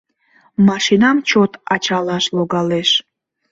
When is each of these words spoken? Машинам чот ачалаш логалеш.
Машинам 0.67 1.17
чот 1.29 1.51
ачалаш 1.73 2.25
логалеш. 2.35 2.89